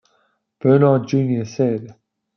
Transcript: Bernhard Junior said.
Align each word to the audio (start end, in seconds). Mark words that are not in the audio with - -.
Bernhard 0.59 1.05
Junior 1.07 1.45
said. 1.45 1.93